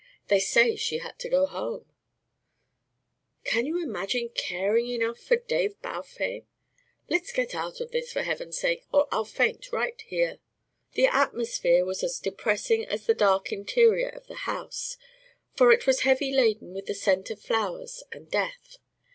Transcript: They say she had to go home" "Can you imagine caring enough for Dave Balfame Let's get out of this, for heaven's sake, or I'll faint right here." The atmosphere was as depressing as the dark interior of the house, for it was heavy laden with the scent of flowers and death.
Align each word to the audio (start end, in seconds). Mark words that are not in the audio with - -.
They 0.29 0.39
say 0.39 0.75
she 0.75 0.97
had 0.97 1.19
to 1.19 1.29
go 1.29 1.45
home" 1.45 1.85
"Can 3.45 3.67
you 3.67 3.79
imagine 3.83 4.29
caring 4.29 4.87
enough 4.87 5.19
for 5.19 5.35
Dave 5.35 5.79
Balfame 5.83 6.47
Let's 7.07 7.31
get 7.31 7.53
out 7.53 7.79
of 7.79 7.91
this, 7.91 8.11
for 8.11 8.23
heaven's 8.23 8.57
sake, 8.57 8.83
or 8.91 9.07
I'll 9.11 9.25
faint 9.25 9.71
right 9.71 10.01
here." 10.01 10.39
The 10.93 11.05
atmosphere 11.05 11.85
was 11.85 12.01
as 12.03 12.17
depressing 12.19 12.83
as 12.87 13.05
the 13.05 13.13
dark 13.13 13.51
interior 13.51 14.09
of 14.09 14.25
the 14.25 14.33
house, 14.49 14.97
for 15.53 15.71
it 15.71 15.85
was 15.85 15.99
heavy 15.99 16.33
laden 16.33 16.73
with 16.73 16.87
the 16.87 16.95
scent 16.95 17.29
of 17.29 17.39
flowers 17.39 18.01
and 18.11 18.27
death. 18.27 18.79